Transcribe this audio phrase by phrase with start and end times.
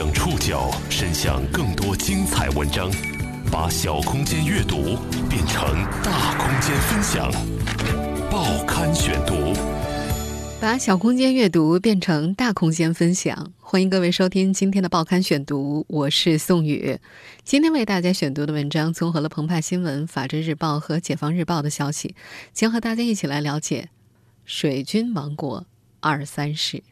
[0.00, 2.90] 将触角伸向更多精彩文章，
[3.52, 4.96] 把小空间阅读
[5.28, 5.62] 变成
[6.02, 7.30] 大空间分享。
[8.30, 9.52] 报刊选读，
[10.58, 13.52] 把小空间阅读变成大空间分享。
[13.58, 16.98] 欢迎各位收听今天的报刊选读，我是宋宇。
[17.44, 22.14] 今天为大家选读的文章综合了澎湃新闻、法制日报和解放日报的消息，
[22.54, 23.90] 将和大家一起来了解
[24.46, 25.66] 水军王国
[26.00, 26.82] 二三事。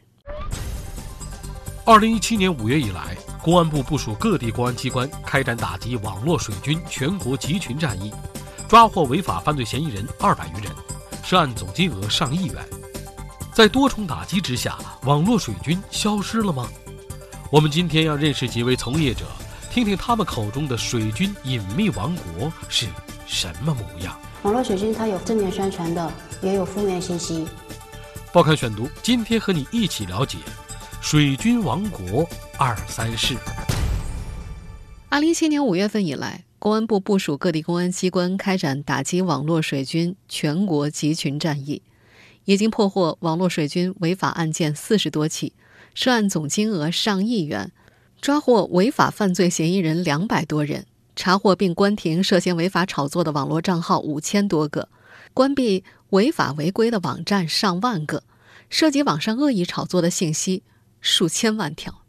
[1.89, 8.13] 二零一七年五月以来，公安部部署各地公安机关开展打击网络水军全国集群战役，
[8.67, 10.71] 抓获违法犯罪嫌疑人二百余人，
[11.23, 12.57] 涉案总金额上亿元。
[13.51, 16.69] 在多重打击之下，网络水军消失了吗？
[17.51, 19.25] 我们今天要认识几位从业者，
[19.71, 22.85] 听听他们口中的水军隐秘王国是
[23.25, 24.15] 什么模样。
[24.43, 26.13] 网络水军它有正面宣传的，
[26.43, 27.47] 也有负面信息。
[28.31, 30.37] 报刊选读，今天和你一起了解。
[31.01, 32.27] 水军王国
[32.57, 33.35] 二三事。
[35.07, 41.81] 二零一七年五月份以来，公安部部署各地公安机关开展打击网络水军全国集群战役，
[42.45, 45.53] 已经破获网络水军违法案件四十多起，
[45.95, 47.71] 涉案总金额上亿元，
[48.21, 54.89] 抓获违法犯罪嫌疑人两百多人，查获并关停涉嫌违法炒作的网络账号五千多个，
[55.33, 58.23] 关闭违法违规的网站上万个，
[58.69, 60.61] 涉及网上恶意炒作的信息。
[61.01, 62.03] 数千万条，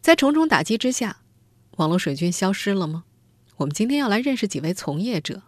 [0.00, 1.18] 在重重打击之下，
[1.76, 3.04] 网络水军消失了吗？
[3.56, 5.42] 我们今天要来认识几位从业者，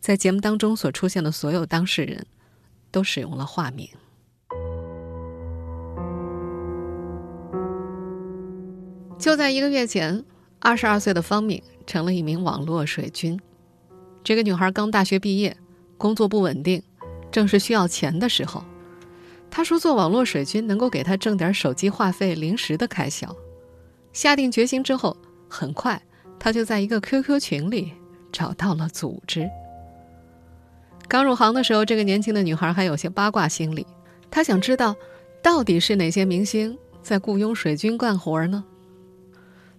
[0.00, 2.26] 在节目当中所出现的所有当事人，
[2.90, 3.88] 都使用了化名。
[9.18, 10.24] 就在一个月前，
[10.60, 13.38] 二十二岁的方敏成了一名网络水军。
[14.22, 15.56] 这个女孩刚大学毕业，
[15.98, 16.82] 工作不稳定，
[17.30, 18.64] 正是需要钱的时候。
[19.56, 23.34] 他说：“做网络水军能够给他挣点手机话费、零食的开销。”
[24.12, 25.16] 下定决心之后，
[25.48, 26.02] 很快
[26.38, 27.94] 他就在一个 QQ 群里
[28.30, 29.48] 找到了组织。
[31.08, 33.86] 刚入行的时候，这个年轻的女孩还有些八卦心理，
[34.30, 34.94] 她想知道
[35.42, 38.62] 到底是哪些明星在雇佣水军干活呢？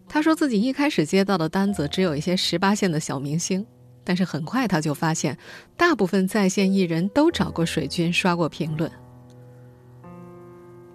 [0.09, 3.63] 她说自己一开始接到的单子只有一些十八线的小明星，
[4.03, 5.37] 但是很快她就发现，
[5.77, 8.91] 大部分在线艺人都找过水军刷过评论。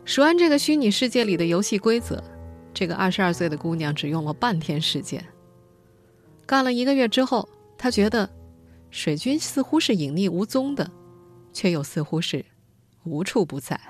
[0.04, 2.22] 熟完这个虚拟世界里的游戏规则，
[2.74, 5.24] 这个二十二岁的姑娘只用了半天时间。
[6.44, 7.48] 干了一个月之后，
[7.78, 8.28] 她觉得
[8.90, 10.90] 水军似乎是隐匿无踪的，
[11.52, 12.44] 却又似乎是
[13.04, 13.80] 无处不在。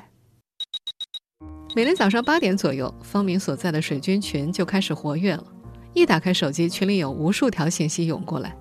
[1.75, 5.45] 每天早上八点左右，方明所在的水军群就开始活跃了。
[5.95, 8.55] 一打开手机，群里有无数条信息涌过来。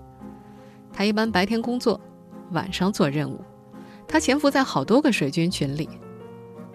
[0.94, 2.00] 他一般白天工作，
[2.52, 3.44] 晚上做任务。
[4.08, 5.90] 他潜伏在好多个水军群里。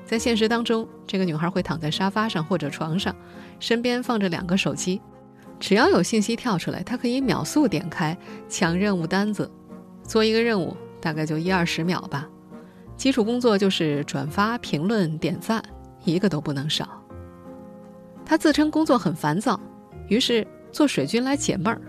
[0.06, 3.14] 在现实当中，这个女孩会躺在沙发上或者床上，
[3.58, 5.00] 身边放着两个手机，
[5.58, 8.16] 只要有信息跳出来，她可以秒速点开
[8.48, 9.50] 抢任务单子，
[10.04, 12.28] 做一个任务大概就一二十秒吧。
[12.96, 15.60] 基础工作就是转发、评论、点赞，
[16.04, 16.88] 一个都不能少。
[18.24, 19.58] 她自称工作很烦躁，
[20.08, 21.80] 于是做水军来解闷儿。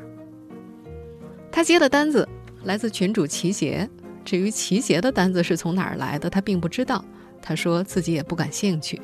[1.52, 2.28] 她接的单子
[2.64, 3.88] 来自群主齐杰，
[4.26, 7.06] 至于齐杰的单子是从哪儿来的，她并不知道。
[7.48, 9.00] 他说自己也不感兴趣。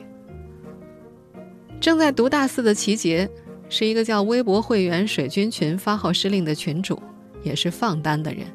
[1.80, 3.30] 正在读大四的齐杰，
[3.70, 7.02] 是一个叫微博会员水军群发号施令的群主，
[7.42, 8.46] 也是放单的人。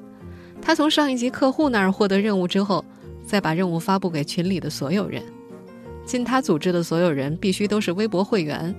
[0.60, 2.84] 他从上一级客户那儿获得任务之后，
[3.24, 5.22] 再把任务发布给群里的所有人。
[6.04, 8.74] 进他组织的所有人必须都是微博会员，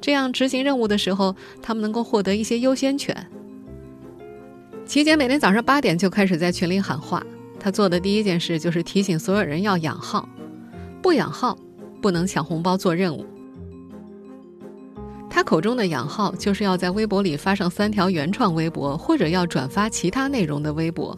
[0.00, 3.14] 这样执行任务的时候，他们能够获得一些优先权。
[4.86, 7.22] 齐杰每天早上八点就开始在群里喊话，
[7.60, 10.26] 他做的第一件事就是提醒所有人要养号。
[11.04, 11.54] 不养号，
[12.00, 13.26] 不能抢红包做任务。
[15.28, 21.14] 他口中的养号，就是要在微博里发上三条原创微博，或者要转发其他内容的微博。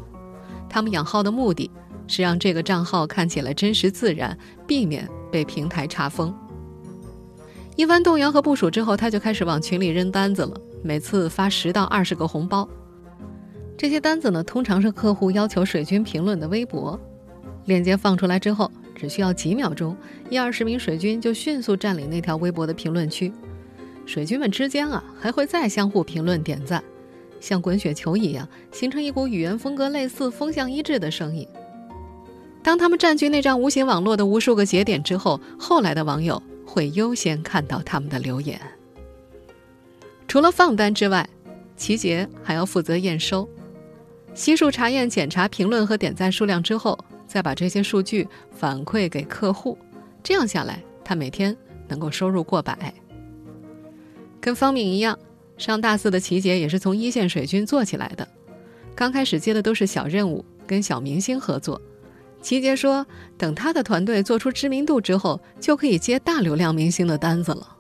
[0.68, 1.70] 他们养号的目的
[2.08, 4.36] 是让这个账号看起来真实自然，
[4.66, 6.34] 避免被平台查封。
[7.76, 12.68] 一番动员和部署之后，他就开始往群里扔单子了，每次发十到二十个红包。
[13.78, 16.98] 这些单子呢，通常是客户要求水军评论的微博，
[17.66, 18.68] 链接放出来之后。
[18.96, 19.94] 只需要几秒钟，
[20.30, 23.30] 一二十名水军就迅速占领那条微博的评论区。
[24.06, 26.82] 水军们之间啊，还会再相互评论点赞，
[27.38, 31.46] 像滚雪球一样，形成一股语言风格类似、风向一致的声音。
[32.62, 38.60] 当他们占据那张无形网络的无数个节点之后，后来的网友会优先看到他们的留言。
[40.26, 41.28] 除了放单之外，
[41.76, 43.48] 齐杰还要负责验收，
[44.34, 46.98] 悉数查验、检查评论和点赞数量之后。
[47.36, 49.76] 再把这些数据反馈给客户，
[50.22, 51.54] 这样下来，他每天
[51.86, 52.94] 能够收入过百。
[54.40, 55.18] 跟方敏一样，
[55.58, 58.26] 上大四的齐杰也是从一线水军做起来的。
[58.94, 61.78] 刚开始接的都是小任务，跟小明星合作。
[62.40, 63.06] 齐杰说，
[63.36, 67.76] 等他的团队做出知名度之后，就可以接大流量明星的单子了。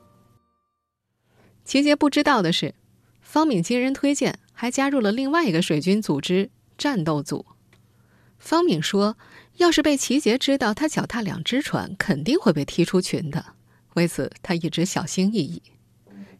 [1.64, 2.74] 齐杰不知道的是，
[3.22, 7.46] 方敏经人推荐，还加入了另外一个水军组织——战斗组。
[8.38, 9.16] 方敏说，
[9.56, 13.44] 要是被齐杰知道他脚踏两只船，肯定会被踢出群的。
[13.94, 15.62] 为此，他一直小心翼翼。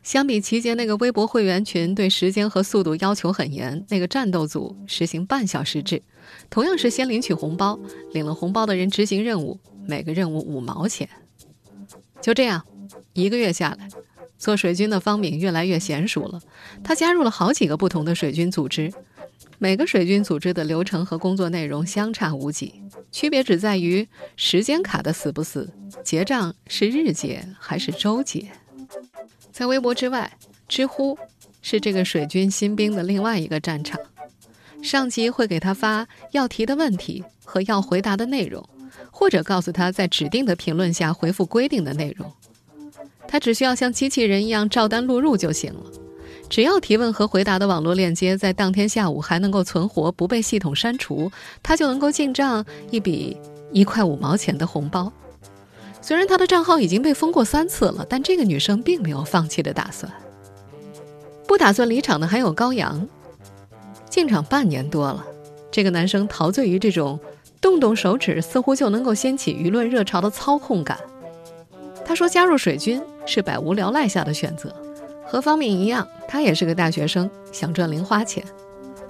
[0.02, 6.00] 相比齐杰那个微博会员群对时间和速度要求很严，那个战斗组实行半小时制，
[6.48, 7.80] 同样是先领取红包，
[8.12, 11.08] 领了红包的人执行任务，每个任务五毛钱。
[12.20, 12.64] 就这样，
[13.14, 13.88] 一个月下来，
[14.38, 16.40] 做水军的方敏越来越娴熟了。
[16.84, 18.92] 他加入了好几个不同的水军组织，
[19.58, 22.74] 每个水军组织的流程和工作内容相差无几，
[23.10, 24.06] 区别只在于
[24.36, 25.72] 时间卡的死不死，
[26.04, 28.50] 结账是日结还是周结。
[29.50, 30.30] 在微博之外，
[30.68, 31.18] 知乎
[31.62, 33.98] 是这个水军新兵的另外一个战场。
[34.82, 38.68] 上级会给他发要提的问题和要回答的内容，
[39.10, 42.30] 或者告诉他在指定的评论下回复规定的内容。
[43.26, 45.80] 他只需要像机器人一样照单录入就行了。
[46.48, 51.30] 只要提问和回答的网络链接在当天下午还能够存活，不被系统删除，
[51.62, 53.36] 他就能够进账一笔
[53.72, 55.12] 一块五毛钱的红包。
[56.00, 60.10] 虽然她的账号已经被封过三次了，但这个女生并没有放弃的打算。
[61.48, 63.08] 不打算离场的还有高阳，
[64.08, 65.26] 进场半年多了，
[65.70, 67.18] 这个男生陶醉于这种
[67.60, 70.96] 动动手指似乎就能够掀起舆论热潮的操控感。
[72.04, 74.72] 他说加入水军是百无聊赖下的选择，
[75.36, 78.42] 和方敏一样，他也是个大学生，想赚零花钱。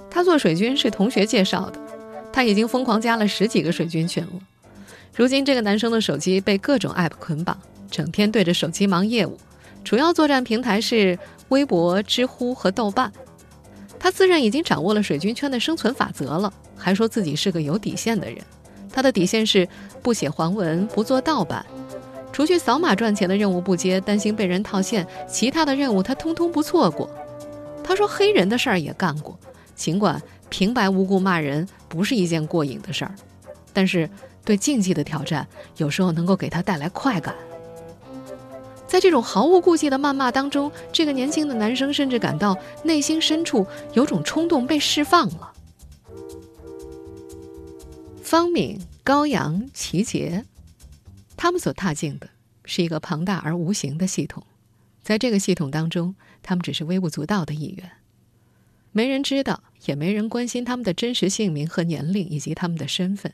[0.09, 1.79] 他做水军是同学介绍的，
[2.33, 4.31] 他已经疯狂加了十几个水军群了。
[5.15, 7.57] 如今，这个男生的手机被各种 App 捆绑，
[7.89, 9.37] 整天对着手机忙业务。
[9.85, 13.09] 主要作战平台是微博、知乎和豆瓣。
[13.97, 18.39] 他自认已经掌握了水军圈的生存法则了，还说自己是个有底线的人。
[18.91, 19.65] 他的底线是
[20.01, 21.65] 不写黄文，不做盗版，
[22.37, 27.09] 除去扫码赚钱的任务不接，担心被人套现，其他的任务他通通不错过。
[27.83, 29.35] 他说黑人的事儿也干过，
[29.73, 33.15] 尽管平白无故骂人不是一件过瘾的事儿，
[33.73, 34.07] 但是。
[34.45, 35.45] 对竞技的挑战，
[35.77, 37.35] 有时候能够给他带来快感。
[38.87, 45.51] 在这种毫无顾忌的谩骂当中，这个年轻的男生甚至感到内心深处有种冲动被释放了。
[48.21, 50.45] 方敏、高阳、齐杰，
[51.37, 52.31] 他们所踏进的
[52.65, 54.45] 是一个庞大而无形的系统，
[55.01, 57.91] 在这个系统当中，他们只是微不足道的一员，
[58.91, 63.33] 没人知道，也没人关心他们的真实姓名和年龄以及他们的身份。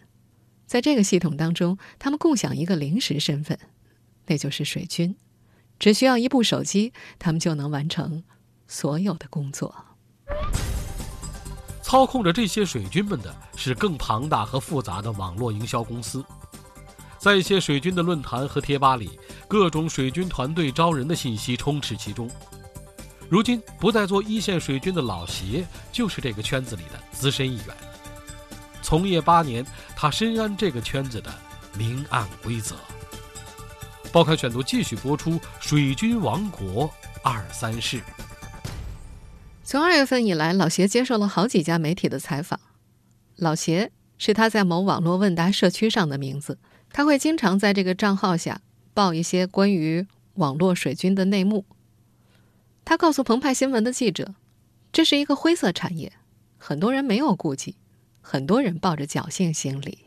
[0.68, 3.58] 在这个系统当中，他们共享一个临时身份，
[4.28, 5.16] 那就是水军。
[5.80, 8.24] 只需要一部手机，他们就能完成
[8.68, 9.74] 所有的工作。
[11.82, 16.24] 操控着这些水军们的是更庞大和复杂的网络营销公司。
[17.24, 19.18] 在一些水军的论坛和贴吧里，
[19.48, 22.30] 各种水军团队招人的信息充斥其中。
[23.30, 27.68] 如今不再做一线水军的老邪，就是这个圈子里的资深一员。
[28.82, 29.66] 从业八年，
[29.96, 31.34] 他深谙这个圈子的
[31.78, 32.76] 明暗规则。
[34.12, 35.32] 报刊选读继续播出
[35.62, 36.94] 《水军王国
[37.24, 38.00] 二三事》。
[39.64, 42.60] 从二月份以来，老邪接受了好几家媒体的采访。
[43.38, 46.58] 老邪是他在某网络问答社区上的名字，
[46.94, 48.62] 他会经常在这个账号下
[48.94, 51.66] 报一些关于网络水军的内幕。
[52.86, 54.36] 他告诉澎湃新闻的记者
[54.94, 56.14] ：“这是一个灰色产业，
[56.58, 57.76] 很多人没有顾忌。”
[58.26, 60.06] 很多人抱着侥幸心理。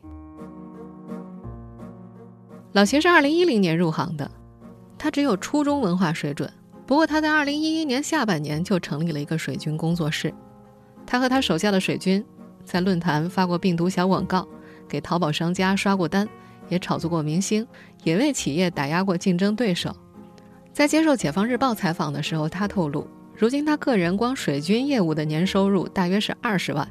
[2.73, 4.31] 老邪是二零一零年入行的，
[4.97, 6.51] 他只有初中文化水准。
[6.87, 10.33] 不过他在二零一一年下半年就成立了一个水军工作室。
[11.05, 12.25] 他和他手下的水军
[12.65, 14.49] 在论坛发过病毒小广告，
[14.89, 16.27] 给淘宝商家刷过单，
[16.69, 17.67] 也炒作过明星，
[18.05, 19.95] 也为企业打压过竞争对手。
[20.73, 26.87] 在接受《解放日报》采访的时候，他透露，如今他个人光水军业务的年收入大约是二十万。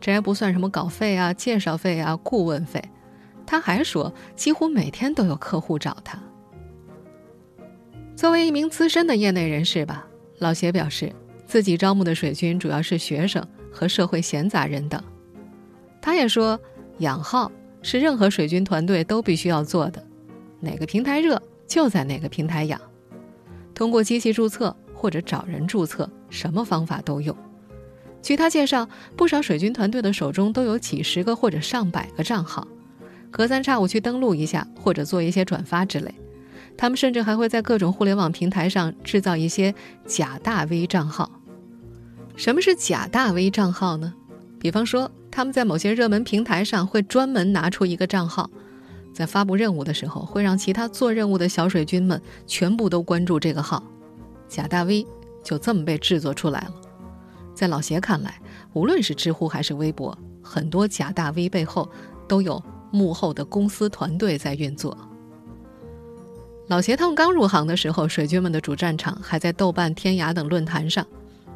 [0.00, 2.82] 这还不算什么稿费啊、介绍费啊、顾问费。
[3.44, 6.16] 他还说，几乎每天都有客户找他。
[8.14, 10.06] 作为一名资深的业内人士吧，
[10.38, 11.12] 老邪表示，
[11.46, 15.02] 自己招募的水军主要是学生和社会闲杂人等。
[16.00, 16.60] 他也说，
[16.98, 17.50] 养号
[17.82, 20.04] 是任何水军团队都必须要做的，
[20.60, 22.80] 哪个平台热就在哪个平台养，
[23.74, 27.36] 通过机器注册或者找人注册，什么方法都有。
[28.20, 32.66] 据他介绍，不少水军团队的手中都有几十个或者上百个账号，
[33.30, 36.12] 隔三差五去登录一下，或者做一些转发之类。
[36.76, 41.30] 他们甚至还会在各种互联网平台上制造一些假大 V 账号。
[42.36, 44.14] 什么是假大 V 账号呢？
[44.60, 48.50] 比方说，他们在某些热门平台上会专门拿出一个账号，
[49.14, 53.80] 在发布任务的时候，会让其他做任务的小水军们全部都关注这个号，
[54.48, 55.06] 假大 V
[55.44, 56.74] 就这么被制作出来了。
[57.54, 58.40] 在老邪看来，
[58.72, 61.88] 无论是知乎还是微博，很多假大 V 背后
[62.26, 64.98] 都有幕后的公司团队在运作。
[66.66, 71.06] 老邪他们刚入行的时候，水军们的主战场还在豆瓣、天涯等论坛上，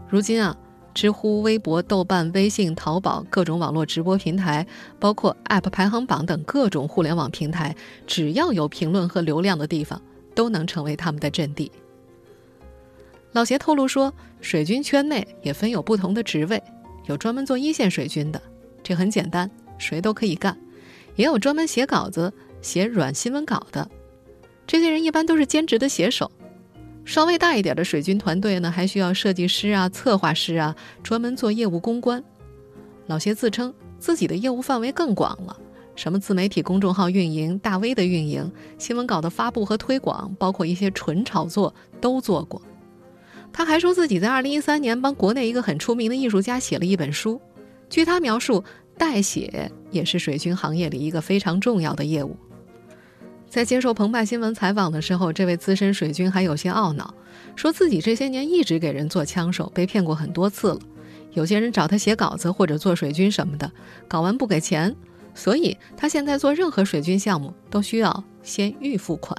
[0.08, 0.56] 如今啊。
[0.94, 4.66] 知乎、微博、豆瓣、微信、淘宝各种网络直播平台，
[4.98, 7.74] 包括 App 排行榜等各种互联网平台，
[8.06, 10.00] 只要有评论和流量的地方，
[10.34, 11.72] 都能成为他们的阵地。
[13.32, 16.62] 老邪透露说，水军圈内也分有不同的职位，
[17.06, 18.40] 有专门做一线水军的，
[18.82, 20.54] 这很简单，谁都可以干；
[21.16, 22.30] 也有专门写稿子、
[22.60, 23.88] 写软新闻稿的，
[24.66, 26.30] 这些人一般都是兼职的写手。
[27.04, 32.22] 稍微大一点的水军团队呢，还需要设计师啊、策划师啊，专门做业务公关。
[33.06, 35.56] 老谢自称自己的业务范围更广了，
[35.96, 42.62] 什么自媒体公众号运营、大 V 的运营、新闻稿的发布和推广，包括一些纯炒作都做过。
[43.52, 47.40] 他还说自己在2013年帮国内一个很出名的艺术家写了一本书。
[47.90, 48.64] 据他描述，
[48.96, 52.36] 代写也是水军行业里一个非常重要的业务。
[53.52, 57.12] 在接受澎湃新闻采访的时候，这位资深水军还有些懊恼，
[57.54, 60.78] 说自己这些年一直给人做枪手，被骗过很多次了。
[61.32, 63.70] 有些人找他写稿子或者做水军什么的，
[64.08, 64.96] 搞完不给钱，
[65.34, 69.36] 所以他现在做任何水军项目都需要先预付款。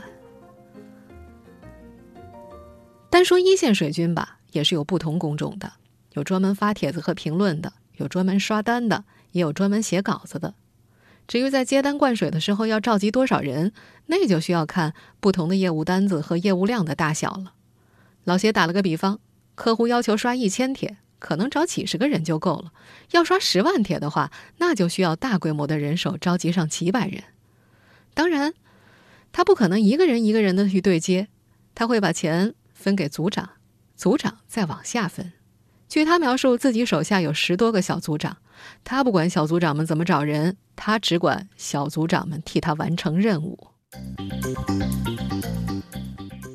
[3.10, 5.74] 单说一线水军吧，也是有不同工种的，
[6.14, 10.54] 有专门发帖子和评论的，有专门刷单的，也有专门写稿子的。
[11.28, 13.72] 至于在接单灌水的时候要召集多少人，
[14.08, 17.54] 那就需要看不同的业务单子和业务量的大小了。
[18.24, 19.20] 老谢打了个比方，
[19.56, 22.72] 客户要求刷一千帖，可能找几十个人就够了；
[23.12, 27.24] 要刷十万帖的话，那就需要大规模的人手召集上几百人。
[28.14, 28.54] 当然，
[29.32, 31.30] 他不可能一个人一个人的去对接，
[31.74, 33.50] 他会把钱分给组长，
[33.96, 35.32] 组长再往下分。
[35.88, 38.38] 据他描述，自己手下有十多个小组长，
[38.84, 43.68] 他不管小组长们怎么找人，他只管小组长们替他完成任务。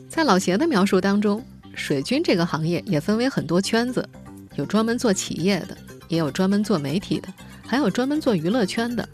[0.08, 4.08] 在老邪的描述当中，水军这个行业也分为很多圈子，
[4.56, 5.76] 有专门做企业的，
[6.08, 7.28] 也有专门做媒体的，
[7.64, 9.08] 还有专门做娱乐圈的，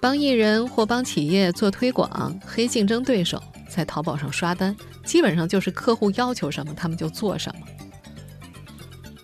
[0.00, 7.66] 帮艺人或帮企业做推广、黑竞争对手，在淘宝上刷单，基本上就是客户要求什么，他们就做什么。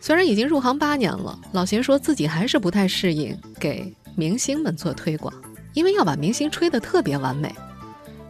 [0.04, 5.32] 虽然已经入行八年了，老邢说自己还是不太适应给明星们做推广，
[5.72, 7.50] 因为要把明星吹得特别完美。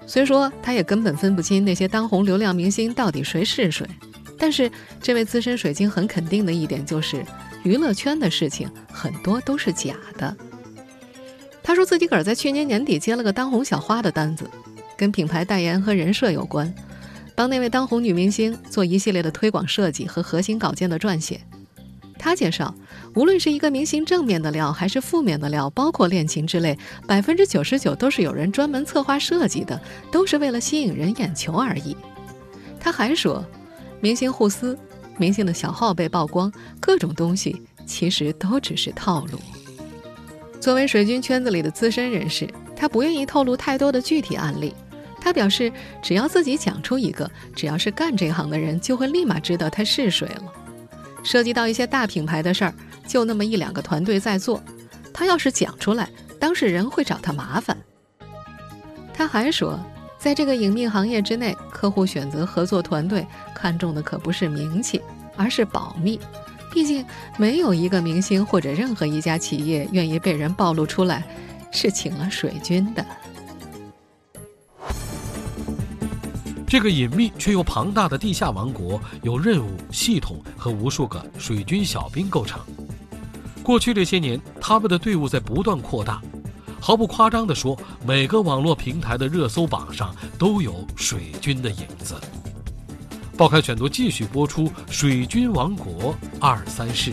[0.07, 3.85] 虽说他也根本分不清那些当红流量明星到底谁是谁，
[4.39, 4.71] 但是
[5.03, 7.27] 这位资深水晶很肯定的一点就是，
[7.65, 10.37] 娱乐圈的事情很多都是假的。
[11.61, 14.49] 他说自己个儿在去年年底接了个当红小花的单子，
[14.97, 16.73] 跟品牌代言和人设有关，
[17.35, 21.41] 帮那位当红女明星做一系列的推广设计和核心稿件的撰写。
[22.25, 22.75] 他介绍，
[23.15, 29.79] 无论是一个明星正面的料，还是负面的料，包括恋情之类，百分之九十九都是有人专门策划设计的，
[30.11, 31.95] 都是为了吸引人眼球而已。
[32.81, 33.45] 他还说，
[34.01, 34.75] 明星互撕，
[35.19, 36.51] 明星的小号被曝光，
[36.81, 39.39] 各种东西其实都只是套路。
[40.59, 44.75] 作为水军圈子里的资深人士，他不愿意透露太多的具体案例。
[45.21, 50.64] 他表示，只要自己讲出一个，只要是干这行的人，就会立马知道他是谁了。
[51.25, 52.75] 涉及到一些大品牌的事儿，
[53.09, 54.63] 就那么一两个团队在做。
[55.13, 57.77] 他要是讲出来，当事人会找他麻烦。
[59.13, 59.79] 他还说，
[60.19, 65.01] 在这个隐秘行业之内，客户选择合作团队看重的可不是名气，
[65.37, 66.21] 而是保密。
[66.73, 67.05] 毕竟，
[67.39, 71.23] 没有一个明星或者任何一家企业愿意被人暴露出来
[71.71, 73.07] 是请了水军的。
[76.75, 82.61] 这个隐秘却又庞大的地下王国，由任务、系统和无数个水军小兵构成。
[83.63, 86.21] 过去这些年，他们的队伍在不断扩大。
[86.81, 92.17] 毫不夸张地说，每个网络平台的热搜榜上都有水军的影子。
[93.37, 97.13] 报刊选读继续播出《水军王国二三事》。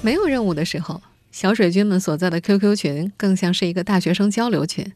[0.00, 4.90] 没有任务的时候，小水军们所在的 QQ 群更像是一个大学生交流群。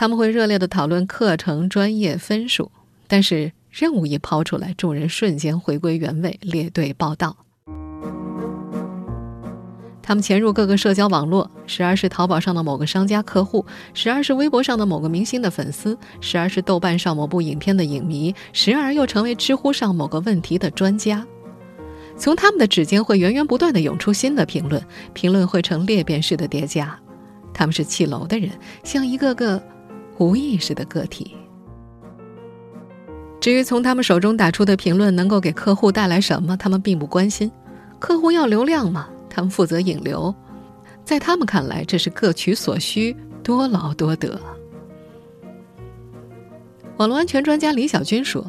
[0.00, 2.72] 他们会热烈的讨论课程、专业、分数，
[3.06, 7.36] 但是任务一抛出来，众人瞬间回归原位，列队报道。
[10.02, 21.26] 他们潜入各个社交网络，时而是淘宝上的某个商家客户，时而是微博上的某个明星的粉丝，时而是豆瓣上某部影片的影迷，时而又成为知乎上某个问题的专家。
[22.16, 26.98] 从他们的指尖会源源不断的涌出新的评论，评论会成裂变式的叠加。
[27.52, 28.50] 他们是气楼的人，
[28.82, 29.62] 像一个个
[30.20, 31.34] 无意识的个体。
[33.40, 37.50] 至于从他们手中打出的评论能够给客户带来什么，他们并不关心。
[37.98, 40.34] 客户要流量嘛，他们负责引流。
[41.04, 44.38] 在他们看来，这是各取所需，多劳多得。
[46.98, 48.44] 网络安全专家李小军说：“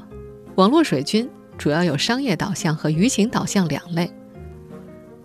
[0.55, 4.11] 网络水军主要有商业导向和舆情导向两类。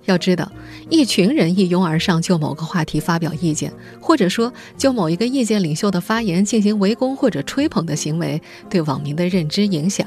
[0.07, 0.51] 要知道，
[0.89, 10.07] 一群人一拥而上就某个话题发表意见，或者说就某一个意见领袖的发言进行围攻或者吹捧的行为，对网民的认知影响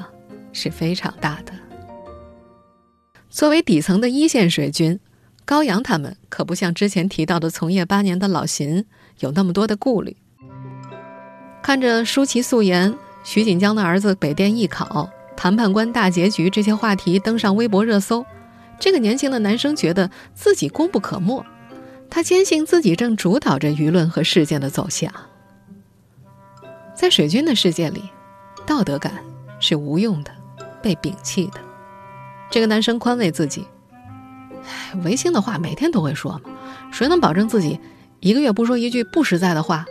[0.52, 1.54] 是非常大的。
[3.30, 5.00] 作为底层的一线水军。”
[5.46, 8.86] 高阳他们可不像之前提到的从业八年的老邢
[9.22, 10.16] 有那么多的顾虑。
[11.64, 18.24] 看着舒淇素颜、徐锦江的儿子北电艺考、谈判官大结局这些话题登上微博热搜，
[18.80, 21.46] 这个年轻的男生觉得自己功不可没。
[22.10, 25.14] 他坚信自己正主导着舆论和事件的走向。
[26.96, 28.04] 在水军的世界里，
[28.66, 29.14] 道德感
[29.60, 30.32] 是无用的，
[30.82, 31.60] 被摒弃的。
[32.50, 33.68] 这个男生宽慰自己。
[35.04, 36.42] 违心的话每天都会说嘛，
[36.92, 37.80] 谁能保证自己
[38.20, 39.86] 一个月不说一句不实在的话？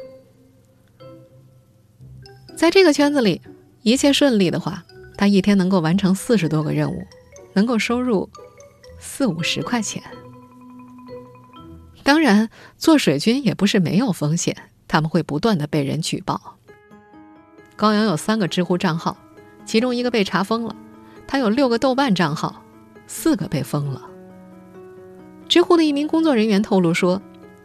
[2.56, 3.40] 在这个圈子里，
[3.82, 4.84] 一切顺利的话，
[5.16, 7.06] 他一天能够完成四十多个任务，
[7.54, 8.28] 能够收入
[9.08, 10.02] 四五十块钱。
[12.04, 14.54] 当然，做水军也不是没有风险，
[14.86, 16.56] 他们会不断的被人举报。
[17.74, 19.16] 高阳有三个知乎账号，
[19.64, 20.74] 其中一个被查封了；
[21.26, 22.62] 他有六个豆瓣账号，
[23.06, 24.02] 四个被封了。
[25.48, 27.20] 知乎的一名工作人员透露说，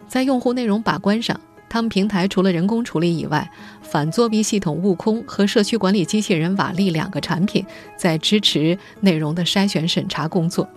[0.07, 7.65] 在用户内容把关上，他们平台除了人工处理以外，反作弊系统悟空和社区管理机器人瓦力两个产品
[7.97, 10.67] 在支持内容的筛选审查工作。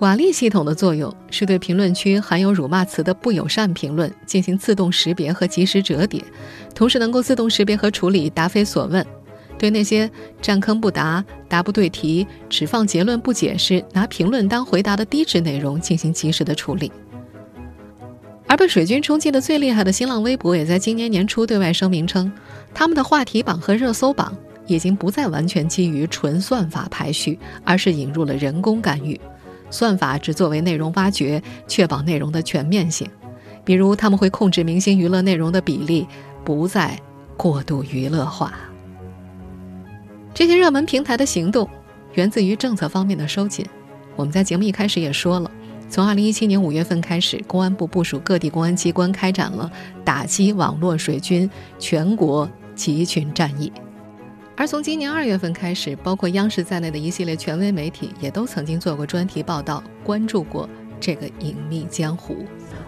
[0.00, 6.22] 瓦力系统的作用是对评论区含有辱骂词的不友善评论进行自动识别和及时折叠，
[6.74, 9.04] 同时能够自动识别和处理答非所问。
[9.56, 10.10] 对那些
[10.42, 16.90] 占坑不答、答不对题、只放结论不解释、拿评论当回答的低质内容进行及时的处理。
[18.48, 22.30] 而被水军冲击的最厉害的新浪微博，也在今年年初对外声明称，
[22.74, 29.18] 他们的话题榜和热搜榜已经不再完全基于纯算法排序，而是引入了人工干预。
[29.70, 33.08] 算法只作为内容挖掘，确保内容的全面性。
[33.64, 36.06] 比如，他们会控制明星娱乐内容的比例，
[36.44, 36.98] 不再
[37.36, 38.52] 过度娱乐化。
[40.34, 41.68] 这些热门平台的行动，
[42.12, 43.64] 源自于政策方面的收紧。
[44.16, 45.50] 我们在节目一开始也说了，
[45.88, 49.70] 从二零一七年五月份开始，公安部部署各地公安机关开展了
[50.04, 51.48] 打击网络水军
[51.78, 53.72] 全国集群战役。
[54.56, 60.68] 而从今年二月份开始，包括央视在内的一系列权威媒体也都曾经做过专题报道，关注过
[61.00, 62.36] 这个隐秘江湖。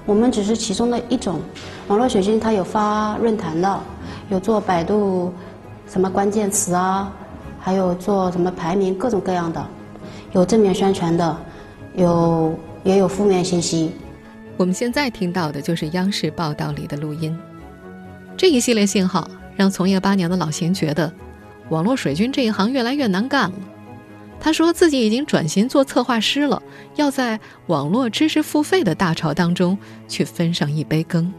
[0.04, 1.40] 我们只是其中的一种，
[1.88, 3.80] 网络水军他有发论坛的，
[4.30, 5.32] 有做百度
[5.88, 7.12] 什么关键词啊。
[7.58, 9.66] 还有做什么排名，各种各样的，
[10.30, 11.36] 有正面宣传的，
[11.96, 13.90] 有也有负面信息。
[14.56, 17.36] 我们现在听到的就是央视报道里的录音。
[18.36, 21.12] 这一系列信号让从业八年的老邢觉得，
[21.70, 23.56] 网络水军这一行越来越难干了。
[24.38, 26.62] 他说自己已经转型做策划师了，
[26.94, 29.76] 要在网络知识付费的大潮当中
[30.06, 31.32] 去分上一杯羹。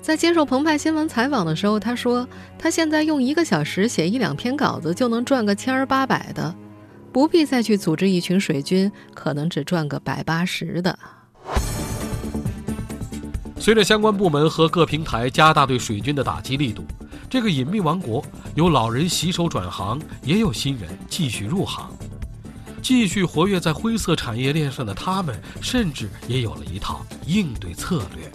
[0.00, 2.28] 在接受澎湃新闻采访的时候，他说
[2.58, 6.54] ：“他现在用一个小时写一两篇稿子就能赚个千儿八百的，
[7.12, 10.98] 不必再去组织一群水军，可能只赚个百八十的。”
[13.58, 16.84] 随着相关部门和各平台加大对水军的打击力度，
[17.30, 18.22] 这个隐秘王国
[18.54, 21.90] 有老人洗手转行，也有新人继续入行，
[22.82, 28.30] 继续活跃在灰色产业链上的他们，甚至也有了一套应对策略。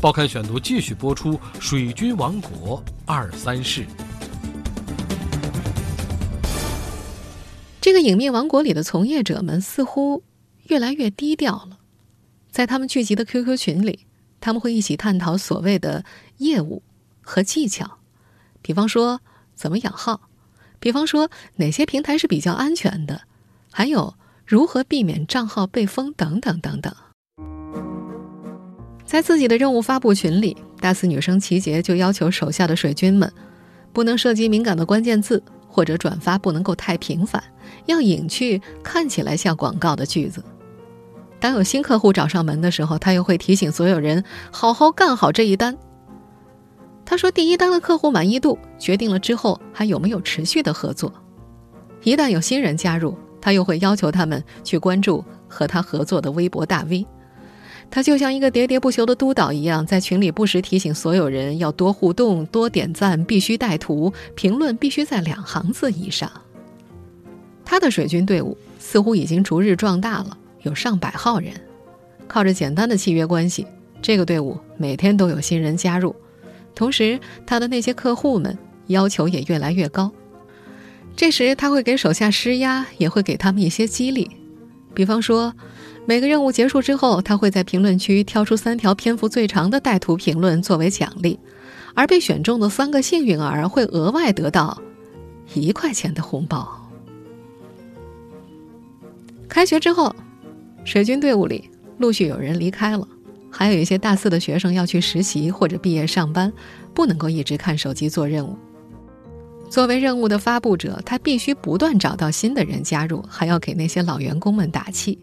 [0.00, 3.82] 报刊选读继续播出《水军王国二三事》。
[7.80, 10.22] 这个隐秘王国里的从业者们似乎
[10.68, 11.78] 越来越低调了，
[12.52, 14.06] 在他们聚集的 QQ 群里，
[14.40, 16.04] 他们会一起探讨所谓的
[16.36, 16.84] 业务
[17.20, 17.97] 和技巧，
[18.68, 19.22] 比方说
[19.54, 20.20] 怎么养号，
[20.78, 23.22] 比方说哪些平台是比较安全的，
[23.72, 24.12] 还有
[24.44, 26.94] 如何避免账号被封等等等等。
[29.06, 33.32] 在自己的任务发布群里，大四女生齐杰就要求手下的水军们，
[33.94, 37.42] 不能涉及敏感的关键字，或者转发不能够太频繁，
[37.86, 40.44] 要隐去看起来像广告的句子。
[41.40, 45.78] 当有新客户找上门的时候，他又会提醒所有人好好干好这一单。
[47.10, 51.10] 他说，第一单的客户满意度决定了之后还有没有持续的合作。
[52.02, 57.06] 一旦有新人加入，他又会要求他们去关注和他合作的微博大 V。
[57.90, 66.30] 他就像一个喋喋不休的督导一样，在群里不时提醒所有人要多互动、多点赞，必须带图，评论必须在两行字以上。
[67.64, 71.52] 他的水军队伍似乎已经逐日壮大了，有上百号人。
[72.26, 73.66] 靠着简单的契约关系，
[74.02, 76.14] 这个队伍每天都有新人加入。
[76.78, 80.12] 同时，他的那些客户们要求也越来越高。
[81.16, 84.30] 这时，他会给手下施压，也会给他们一些激励，
[84.94, 85.52] 比方说。
[86.06, 91.38] 每个任务结束之后，他会在评论区挑出三条篇幅最长的带图评论作为奖励，
[91.92, 94.80] 而被选中的三个幸运儿会额外得到
[95.52, 96.88] 一块钱的红包。
[99.50, 100.16] 开学之后，
[100.82, 103.06] 水军队伍里陆续有人离开了，
[103.50, 106.52] 还有一些大四的学生要去实习或者毕业上班，
[106.94, 108.56] 不能够一直看手机做任务。
[109.70, 115.18] 作为任务的发布者，他必须不断找到新的人加入，还要给那些老员工们打气。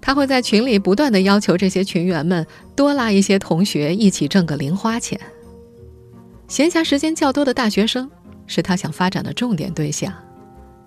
[0.00, 5.20] 他会在群里不断的要求这些群员们多拉一些同学一起挣个零花钱。
[6.48, 8.10] 闲暇时间较多的大学生
[8.46, 10.12] 是他想发展的重点对象。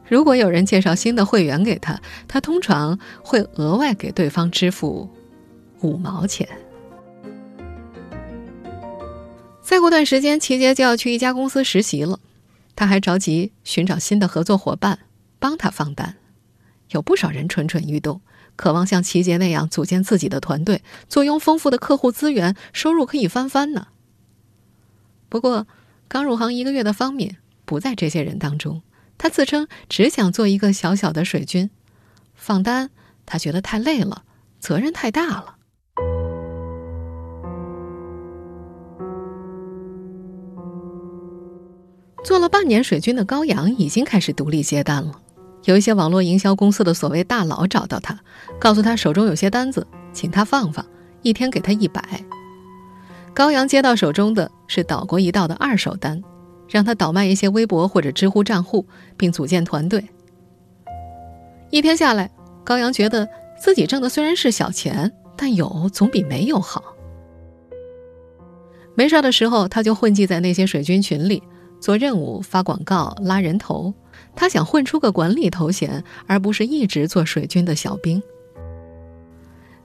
[0.08, 5.10] 如果有人介绍新的会员给他，他通常会额外给对方支付
[5.84, 6.50] 五毛钱。
[9.62, 12.20] 再过段时间，齐杰就要去一家公司实习了，
[12.76, 15.00] 他还着急寻找新的合作伙伴
[15.38, 16.16] 帮他放单。
[16.90, 18.22] 有不少人蠢蠢欲动。
[18.56, 23.88] 渴望像齐杰那样组建自己的团队，坐拥丰富的客户资源，收入可以翻番呢。
[25.28, 25.66] 不过，
[26.08, 28.84] 刚入行一个月的方敏不在这些人当中。
[29.18, 31.72] 他自称只想做一个小小的水军，
[32.36, 32.92] 放单
[33.26, 34.24] 他觉得太累了，
[34.60, 35.53] 责任太大了。
[42.24, 45.20] 做了半年水军的高阳已经开始独立接单了。
[45.66, 48.20] 有一些网络营销公司的所谓大佬找到他，
[48.60, 50.86] 告诉他手中有些单子，请他放放，
[51.22, 52.02] 一天给他一百。
[53.34, 56.22] 高阳接到手中的是岛国一道的二手单，
[56.70, 58.86] 让他倒卖一些微博或者知乎账户，
[59.18, 60.06] 并组建团队。
[61.70, 62.30] 一天下来，
[62.64, 63.28] 高阳觉得
[63.60, 66.84] 自己挣的虽然是小钱，但有总比没有好。
[68.96, 71.42] 没事的时候，他就混迹在那些水军群里，
[71.84, 73.94] 做任务、发广告、拉人头。
[74.38, 78.24] 他想混出个管理头衔，而不是一直做水军的小兵。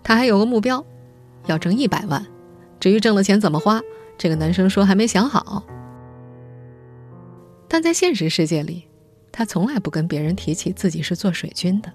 [0.05, 0.87] 他还有个目标，
[1.47, 2.25] 要挣一百万。
[2.79, 3.81] 至于挣了钱怎么花，
[4.17, 5.65] 这个男生说还没想好。
[7.67, 8.87] 但在现实世界里，
[9.33, 11.93] 他从来不跟别人提起自己是做水军的。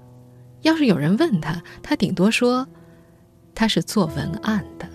[0.64, 2.68] 要是有人问他，他顶多说
[3.56, 4.86] 他是做文案的。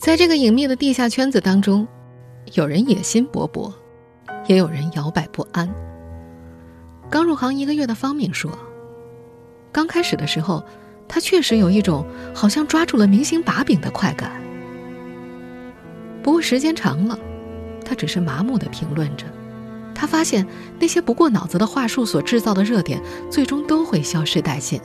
[0.00, 1.86] 在这个隐秘的地下圈子当中。
[2.54, 3.70] 有人野心勃勃，
[4.46, 5.70] 也有人摇摆不安。
[7.10, 8.50] 刚入行一个月的方敏说
[9.70, 10.64] ：“刚开始的时候，
[11.06, 14.40] 他确实有一种好像抓住了明星把柄的快感。
[16.22, 17.16] 不过时间长了，
[17.84, 19.26] 他只是麻木的评论着。
[19.94, 20.46] 他发现
[20.80, 24.80] 那些不过脑子的话术所制造的热点，最终都会消失殆尽。”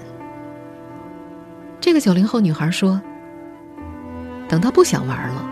[1.79, 3.01] 这个九零后女孩说
[4.47, 5.45] ：“等到不想玩了。”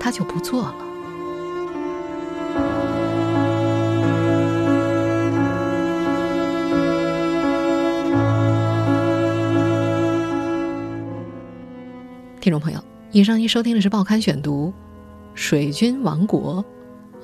[0.00, 0.74] 他就不做了。
[12.40, 14.68] 听众朋友，以上您收听的是《报刊选读》，
[15.34, 16.64] 水军王国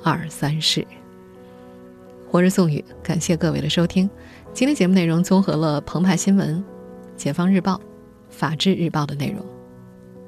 [0.03, 0.85] 二三事。
[2.29, 4.07] 我是宋宇，感谢各位的收听。
[4.53, 6.63] 今天节目内容综合了澎湃新闻、
[7.15, 7.79] 解放日报、
[8.29, 9.54] 法制日报的内容。